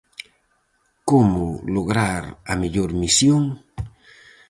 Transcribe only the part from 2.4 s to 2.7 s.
a